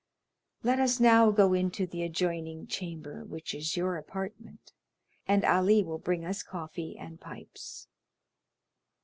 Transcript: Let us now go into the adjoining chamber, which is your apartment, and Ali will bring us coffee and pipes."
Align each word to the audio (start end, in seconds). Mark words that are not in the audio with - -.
Let 0.63 0.79
us 0.79 0.99
now 0.99 1.29
go 1.29 1.53
into 1.53 1.85
the 1.85 2.01
adjoining 2.01 2.65
chamber, 2.65 3.23
which 3.23 3.53
is 3.53 3.77
your 3.77 3.97
apartment, 3.97 4.73
and 5.27 5.45
Ali 5.45 5.83
will 5.83 5.99
bring 5.99 6.25
us 6.25 6.41
coffee 6.41 6.97
and 6.97 7.21
pipes." 7.21 7.87